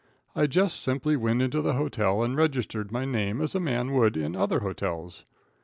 I 0.35 0.47
just 0.47 0.79
simply 0.81 1.15
went 1.15 1.43
into 1.43 1.61
the 1.61 1.73
hotel 1.73 2.23
and 2.23 2.35
registered 2.35 2.91
my 2.91 3.05
name 3.05 3.39
as 3.39 3.53
a 3.53 3.59
man 3.59 3.91
would 3.93 4.17
in 4.17 4.35
other 4.35 4.61
hotels. 4.61 5.25